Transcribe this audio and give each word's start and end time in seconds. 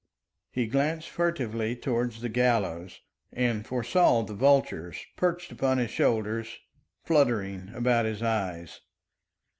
He 0.49 0.65
glanced 0.65 1.09
furtively 1.11 1.75
towards 1.75 2.21
the 2.21 2.29
gallows, 2.29 3.01
and 3.31 3.63
foresaw 3.67 4.23
the 4.23 4.33
vultures 4.33 5.05
perched 5.15 5.51
upon 5.51 5.77
his 5.77 5.91
shoulders, 5.91 6.57
fluttering 7.03 7.69
about 7.75 8.05
his 8.05 8.23
eyes. 8.23 8.81